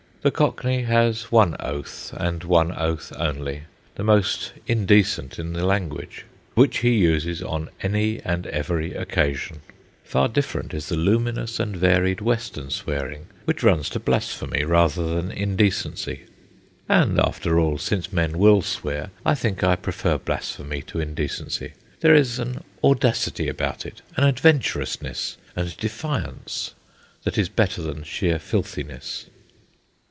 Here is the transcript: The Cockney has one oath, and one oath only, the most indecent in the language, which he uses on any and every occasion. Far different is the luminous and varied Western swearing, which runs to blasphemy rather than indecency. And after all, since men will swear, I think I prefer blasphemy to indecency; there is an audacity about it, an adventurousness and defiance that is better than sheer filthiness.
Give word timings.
The 0.23 0.29
Cockney 0.29 0.83
has 0.83 1.31
one 1.31 1.55
oath, 1.59 2.13
and 2.15 2.43
one 2.43 2.71
oath 2.73 3.11
only, 3.17 3.63
the 3.95 4.03
most 4.03 4.53
indecent 4.67 5.39
in 5.39 5.53
the 5.53 5.65
language, 5.65 6.25
which 6.53 6.77
he 6.85 6.91
uses 6.91 7.41
on 7.41 7.71
any 7.81 8.19
and 8.21 8.45
every 8.45 8.93
occasion. 8.93 9.61
Far 10.03 10.27
different 10.27 10.75
is 10.75 10.89
the 10.89 10.95
luminous 10.95 11.59
and 11.59 11.75
varied 11.75 12.21
Western 12.21 12.69
swearing, 12.69 13.29
which 13.45 13.63
runs 13.63 13.89
to 13.89 13.99
blasphemy 13.99 14.63
rather 14.63 15.15
than 15.15 15.31
indecency. 15.31 16.25
And 16.87 17.19
after 17.19 17.59
all, 17.59 17.79
since 17.79 18.13
men 18.13 18.37
will 18.37 18.61
swear, 18.61 19.09
I 19.25 19.33
think 19.33 19.63
I 19.63 19.75
prefer 19.75 20.19
blasphemy 20.19 20.83
to 20.83 20.99
indecency; 20.99 21.73
there 22.01 22.13
is 22.13 22.37
an 22.37 22.63
audacity 22.83 23.47
about 23.49 23.87
it, 23.87 24.03
an 24.17 24.25
adventurousness 24.25 25.37
and 25.55 25.75
defiance 25.77 26.75
that 27.23 27.39
is 27.39 27.49
better 27.49 27.81
than 27.81 28.03
sheer 28.03 28.37
filthiness. 28.37 29.25